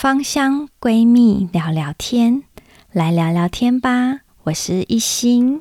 [0.00, 2.44] 芳香闺蜜聊聊天，
[2.92, 4.20] 来聊聊天吧。
[4.44, 5.60] 我是一心，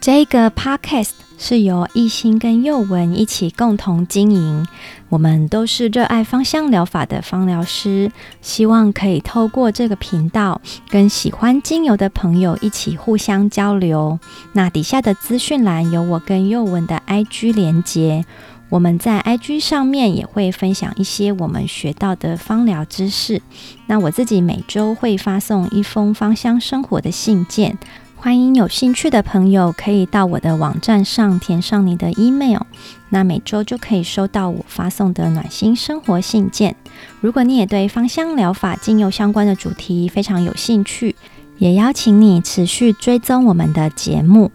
[0.00, 4.64] 这个 podcast 是由一心跟宥雯一起共同经营。
[5.08, 14.20] 我们都是热爱芳香疗法的芳疗师，希望可以透过这个频道，跟喜欢精油的朋友一起互相交流。
[14.52, 18.24] 那底下的资讯栏有我跟宥雯的 IG 连结。
[18.72, 23.42] 我们在 IG 上面也会分享一些我们学到的芳疗知识。
[23.86, 27.76] 那我自己每周会发送一封芳香生活的信件，
[28.16, 32.62] 欢迎有兴趣的朋友可以到我的网站上填上你的 email，
[33.10, 36.74] 那每周就可以收到我发送的暖心生活信件。
[37.20, 41.14] 如果你也对芳香疗法、精油相关的主题非常有兴趣，
[41.58, 44.50] 也邀请你持续追踪我们的节目。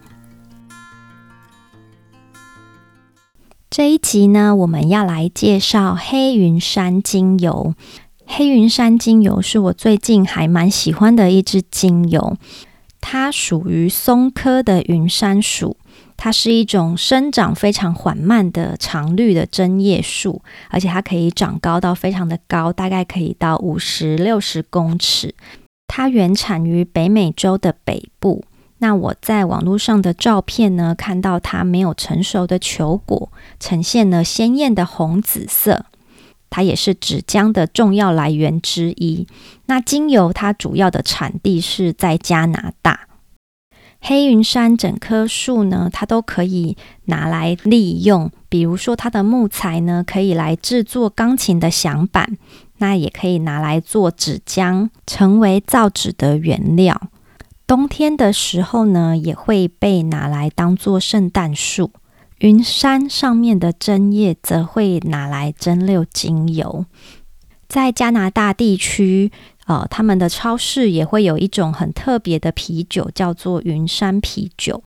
[3.70, 7.74] 这一集呢，我们要来介绍黑云杉精油。
[8.26, 12.36] 黑云杉精油是我最近还蛮喜欢的一支精油，
[12.98, 15.76] 它属于松科的云杉属，
[16.16, 25.34] 它是一种生长非常缓慢的常绿的针叶树，而且它可以长高到非常的高，大概可以到五十六十公尺。
[25.86, 28.44] 它原产于北美洲的北部。
[28.78, 35.86] 那我在网络上的照片呢，看到它没有成熟的球果，呈现了鲜艳的红紫色。
[36.50, 39.26] 它也是纸浆的重要来源之一。
[39.66, 43.08] 那精油它主要的产地是在加拿大。
[44.00, 52.38] 黑云杉整棵树呢，它都可以拿来利用，比如说它的木材呢，可以来制作钢琴的响板，
[52.78, 57.10] 那也可以拿来做纸浆，成为造纸的原料。
[57.68, 61.90] 冬天的时候呢，也会被拿来当做圣诞树。
[62.38, 66.86] 云杉上面的针叶则会拿来蒸馏精油。
[67.68, 69.30] 在加拿大地区，
[69.66, 74.82] 呃，他们的超市也会有一种很特别的啤酒，叫做云杉啤酒。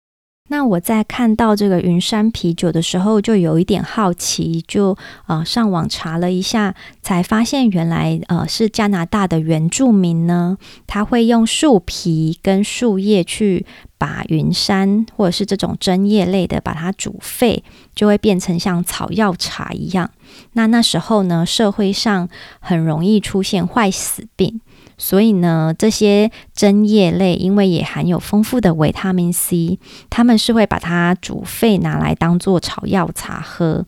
[0.49, 13.65] 那我在看到这个云山啤酒的时候，就有一点好奇，就呃上网查了一下，才发现原来呃是加拿大的原住民呢，他会用树皮跟树叶去
[13.97, 17.63] 把云杉或者是这种针叶类的把它煮沸，
[17.93, 20.09] 就会变成像草药茶一样。
[20.53, 22.29] 那那时候呢，社会上
[22.59, 24.61] 很容易出现坏死病。
[24.97, 33.85] 所以呢，这些针叶类因为也含有丰富的维他命 C，他们是会把它煮沸拿来当做草药茶喝。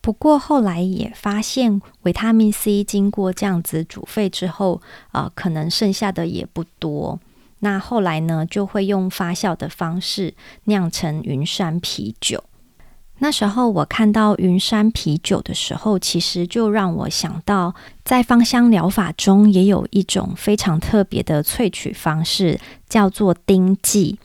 [0.00, 7.20] 不过后来也发现，维他命 C 经过这样子煮沸之后，呃，可能剩下的也不多。
[7.60, 10.34] 那后来呢，就会用发酵的方式
[10.64, 12.44] 酿成云杉啤酒。
[13.18, 24.18] 那时候我看到云山啤酒的时候，其实就让我想到，在芳香疗法中也有一种非常特别的萃取方式，叫做丁剂。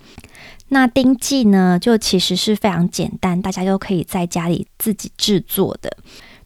[0.70, 5.96] 那丁剂呢，就其实是非常简单，大家都可以在家里自己制作的。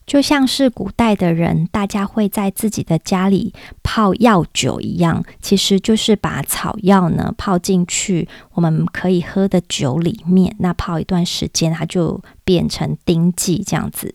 [0.05, 14.13] 就像是古代的人，大家会在自己的家里泡药酒一样，其实就是把草药呢泡进去我们可以喝的酒里面，那泡一段时间，它就变成丁剂这样子。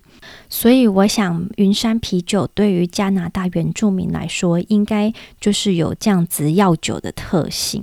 [0.50, 7.82] 所以我想，云山啤酒对于加拿大原住民来说，应该就是有这样子药酒的特性。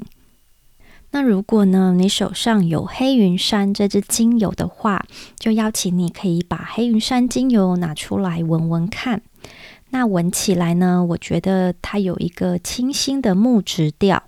[1.15, 5.05] 那如果呢，你手上有黑云杉这支精油的话，
[5.39, 9.21] 就邀请你可以把黑云杉精油拿出来闻闻看。
[9.91, 14.23] 那闻起来呢，我觉得它有一个清新的木质调，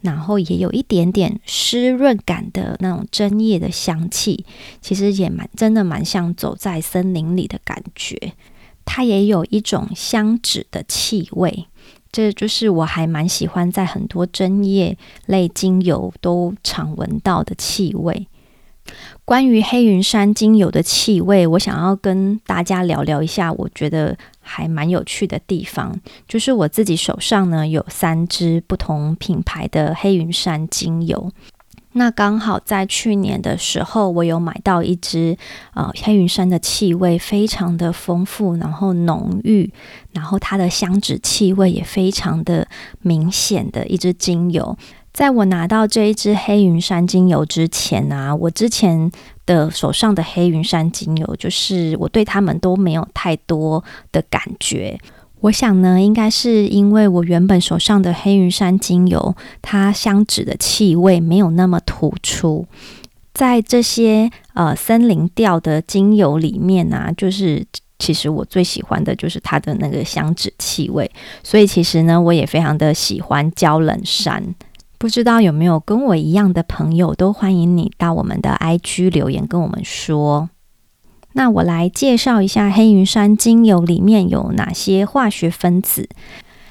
[0.00, 4.46] 然后也有一点点湿润感的那种针叶的香气，
[4.80, 8.32] 其实也蛮真的蛮像走在森林里的感觉。
[8.86, 11.66] 它也有一种香脂的气味。
[12.12, 18.26] 这就是我还蛮喜欢在很多针叶类精油都常闻到的气味。
[19.24, 25.94] 关于黑云山精油的气味，我想要跟大家聊聊一下，我觉得还蛮有趣的地方，
[26.26, 31.30] 就是我自己手上呢有三支不同品牌的黑云山精油。
[31.92, 35.36] 那刚好在去年的时候，我有买到一支，
[35.74, 39.72] 呃，黑云杉的气味非常的丰富，然后浓郁，
[40.12, 42.68] 然后它的香脂气味也非常的
[43.00, 44.76] 明显的一支精油。
[45.12, 49.10] 在我拿到这一支黑云杉精油之前啊，我之前
[49.44, 53.82] 的手上的黑云杉精油，就是我对它们都没有太多
[54.12, 54.96] 的感觉。
[55.40, 62.66] 我想呢，应该是因为我原本手上的黑云杉精油，它香脂的气味没有那么突出。
[63.32, 67.64] 在这些呃森林调的精油里面呢、就是
[67.98, 71.10] 其实我最喜欢的就是它的那个香脂气味，
[71.42, 74.54] 所以其实呢，我也非常的喜欢娇冷杉。
[74.98, 80.50] 不知道有没有跟我一样的朋友，都欢迎你到我们的 IG 留言跟我们说。
[81.32, 86.08] 那我来介绍一下黑云杉精油里面有哪些化学分子。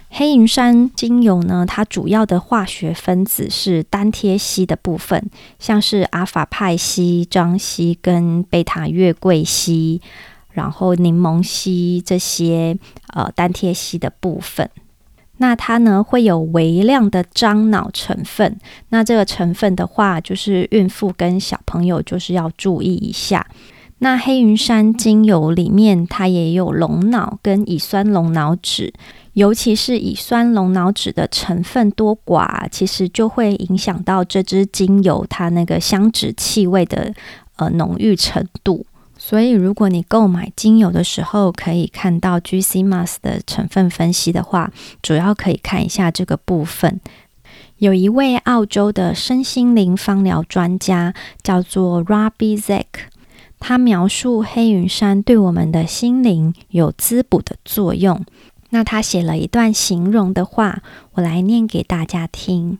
[0.09, 5.29] 黑云杉精油呢，它主要的化学分子是单萜烯的部分，
[5.59, 10.01] 像是阿法派烯、樟烯跟贝塔月桂烯。
[10.51, 12.75] 然后柠檬烯这些
[13.13, 14.69] 呃单萜烯的部分，
[15.37, 18.57] 那它呢会有微量的樟脑成分。
[18.89, 23.45] 那这个成分的话，就是孕妇跟小朋友就是要注意一下。
[23.99, 28.93] 那黑云杉精油里面它也有龙脑跟乙酸龙脑酯，
[29.33, 37.13] 尤其是乙酸龙脑酯的成分多寡，其实就会影响到这支精油它那个香脂气味的
[37.57, 38.85] 呃浓郁程度。
[39.17, 47.01] 所以，如果你购买精油的时候，可以看到 gcmas 的成分分析的话，主要可以看一下这个部分。
[47.79, 51.13] 有一位澳洲的身心灵芳疗专家
[51.43, 52.85] 叫做 Robbie Zack，
[53.59, 58.25] 他描述黑云山对我们的心灵有滋补的作用。
[58.71, 60.81] 那他写了一段形容的话，
[61.13, 62.79] 我来念给大家听。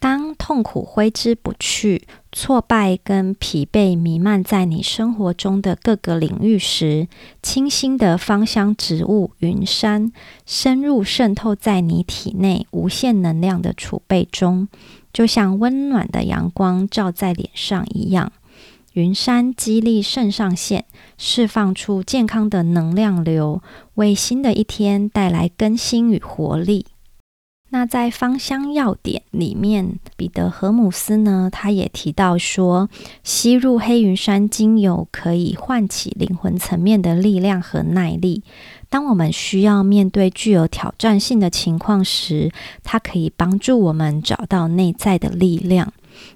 [0.00, 7.06] 当痛苦挥之不去，挫败跟疲惫弥漫在你生活中的各个领域时，
[7.42, 10.10] 清新的芳香植物云杉
[10.46, 14.68] 深入渗透在你体内无限能量的储备中，
[15.12, 18.32] 就像温暖的阳光照在脸上一样。
[18.94, 20.84] 云杉激励肾上腺，
[21.16, 23.62] 释放出健康的能量流，
[23.94, 26.86] 为新的一天带来更新与活力。
[27.72, 32.90] 那在芳香药典里面，彼得荷姆斯呢，他也提到说，
[33.22, 38.42] 吸入黑云杉精油可以唤起灵魂层面的力量和耐力。
[38.88, 42.50] 当我们需要面对具有挑战性的情况时，
[42.82, 45.92] 它可以帮助我们找到内在的力量。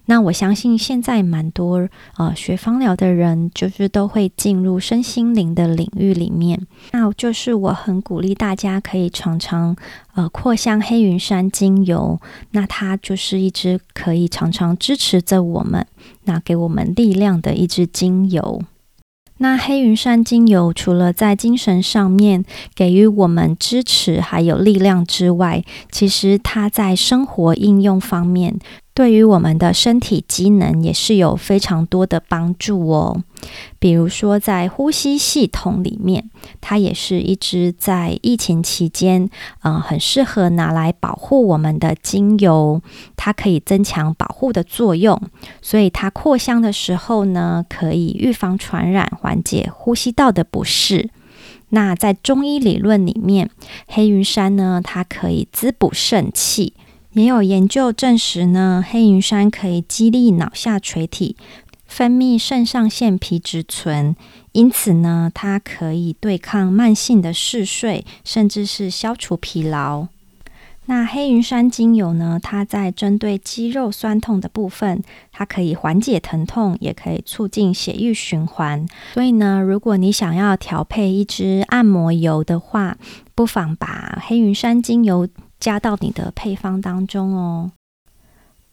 [0.07, 6.67] 那我相信现在蛮多呃学芳疗的人，就是都会进入身心灵的领域里面。
[6.93, 9.75] 那就是我很鼓励大家可以常常
[10.15, 12.21] 呃扩香黑云山精油，
[12.51, 15.87] 那它就是一支可以常常支持着我们，
[16.25, 18.63] 那给我们力量的一支精油。
[19.39, 28.61] 那黑云山精油除了在精神上面给予我们支持还有力量之外，其实它在生活应用方面。
[28.95, 33.25] 对于我们的身体机能也是有非常多的帮助哦。
[33.81, 36.31] 比如说，在呼吸系统里面，
[36.61, 39.29] 它也是一支在疫情期间，
[39.65, 42.81] 嗯、很适合拿来保护我们的精油。
[43.17, 45.21] 它可以增强保护的作用，
[45.61, 51.11] 所以它扩香的时候呢，可以预防传染，缓解呼吸道的不适。
[51.71, 53.51] 那在中医理论里面，
[53.89, 56.75] 黑云杉呢，它可以滋补肾气。
[57.15, 61.37] 也有研究证实呢，黑云杉可以激励脑下垂体
[61.87, 64.17] 分泌肾上腺皮质醇，
[64.51, 70.09] 因此呢，它可以对抗慢性的嗜睡，甚至是消除疲劳。
[70.87, 75.01] 那黑云杉精油呢，它在针对肌肉酸痛的部分，
[75.31, 78.85] 它可以缓解疼痛，也可以促进血液循环。
[79.15, 82.99] 所以呢，如果你想要调配一支按摩油的话，
[83.37, 85.29] 不妨把黑云杉精油。
[85.65, 87.71] 加到你的配方当中哦。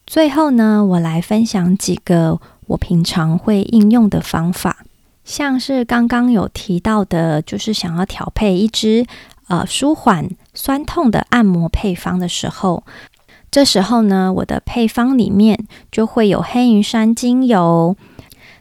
[0.05, 4.79] 最后呢，我来分享几个我平常会应用的方法，
[5.23, 9.05] 像是刚刚有提到的，就是想要调配一支
[9.47, 12.83] 呃舒缓酸痛的按摩配方的时候，
[13.49, 17.95] 这时候呢，我的配方里面就会有黑云杉精油，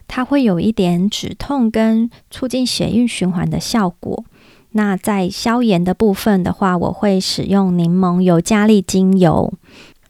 [0.07, 4.23] 它会有一点止痛跟促进血液循环的效果。
[4.71, 9.53] 那在消炎的部分的话，我会使用柠檬尤加利精油，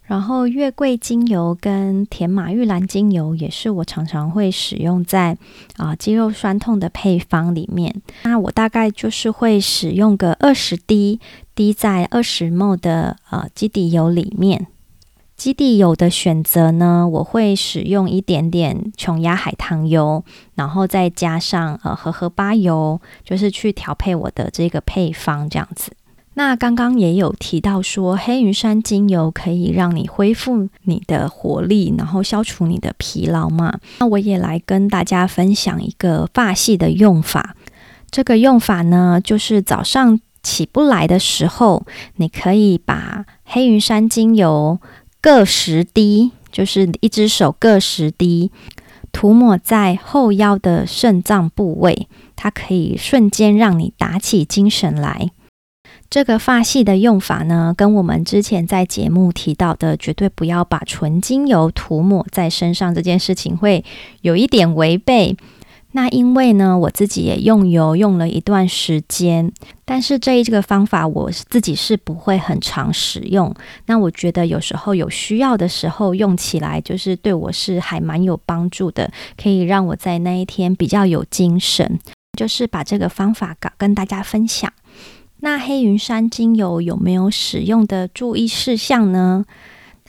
[0.03, 5.37] 然后月桂精油跟甜马玉兰精油也是我常常会使用在
[5.77, 8.01] 啊、肌肉酸痛的配方里面。
[8.23, 11.19] 那我大概就是会使用个二十滴，
[11.55, 14.67] 滴在二十 ml 的呃基底油里面。
[15.41, 25.93] 基地油的选择呢，我会使用一点点琼崖海棠油，然后再加上呃荷荷巴油，就是去调配我的这个配方这样子。
[26.35, 33.79] 那刚刚也有提到说，黑云山精油可以让你恢复你的活力，然后消除你的疲劳嘛。
[33.97, 37.55] 那我也来跟大家分享一个发系的用法。
[38.11, 41.83] 这个用法呢，就是早上起不来的时候，
[42.17, 44.79] 你可以把黑云山精油。
[45.21, 48.49] 各十滴，就是一只手各十滴，
[49.11, 55.29] 涂抹在后腰的肾脏部位，它可以瞬间让你打起精神来。
[56.09, 63.85] 这个发系的用法呢，跟我们之前在节目提到的绝对不要把纯精油涂抹在身上这件事情会
[64.21, 65.37] 有一点违背。
[65.93, 69.51] 那因为呢，我自己也用油用了一段时间，
[69.83, 73.53] 但是这一这个方法我自己是不会很常使用。
[73.87, 81.99] 那我觉得有时候有需要的时候用起来，就是对我是还蛮有帮助的，可以让我在那一天比较有精神。
[82.37, 84.71] 就是把这个方法搞跟大家分享。
[85.41, 89.43] 那黑云山精油有没有使用的注意事项呢？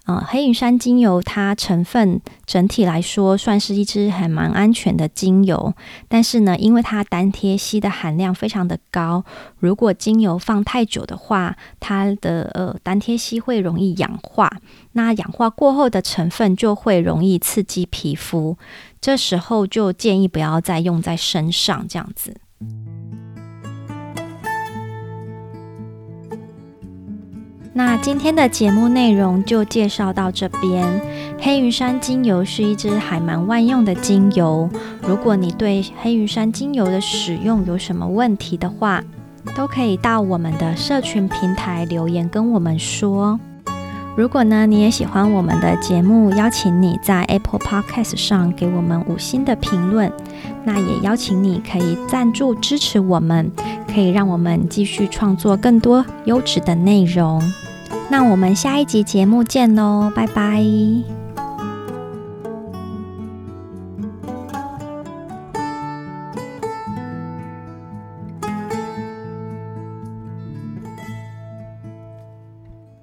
[0.04, 5.74] 呃，黑云山精油它成分整体来说算是一支还蛮安全的精油，
[6.08, 9.24] 但是呢，因为它单萜烯的含量非常的高，
[9.60, 14.50] 如果精油放太久的话，它的呃单萜烯会容易氧化，
[14.94, 18.58] 那氧化过后的成分就会容易刺激皮肤，
[19.00, 22.41] 这时候就建议不要再用在身上这样子。
[27.74, 30.84] 那今天的节目内容就介绍到这边。
[31.40, 34.68] 黑云山精油是一支还蛮万用的精油。
[35.00, 39.02] 如果你对黑云山精油的使用有什么问题的话，
[39.56, 43.40] 都可以到我们的社群平台留言跟我们说。
[44.14, 50.12] 如果呢，你也喜欢我们的节目，邀请你在 Apple Podcast 上给我们五星的评论。
[50.64, 53.50] 那也邀请你可以赞助支持我们，
[53.92, 57.42] 可以让我们继续创作更多优质的内容。
[58.12, 61.21] 那我们下一集节目见喽，拜拜。